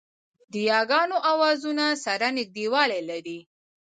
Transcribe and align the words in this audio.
د 0.51 0.53
یاګانو 0.71 1.17
آوازونه 1.31 1.85
سره 2.05 2.27
نږدېوالی 2.37 3.01
لري 3.09 3.39